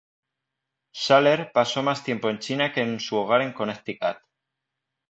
Schaller 0.93 1.51
pasó 1.51 1.83
más 1.83 2.03
tiempo 2.03 2.27
en 2.31 2.39
China 2.39 2.73
que 2.73 2.81
en 2.81 2.99
su 2.99 3.17
hogar 3.17 3.43
en 3.43 3.53
Connecticut. 3.53 4.17